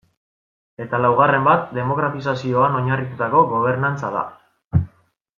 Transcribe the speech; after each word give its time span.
Eta 0.85 0.99
laugarren 1.05 1.43
bat 1.47 1.67
demokratizazioan 1.79 2.77
oinarritutako 2.79 3.43
gobernantza 3.55 4.11
da. 4.17 4.25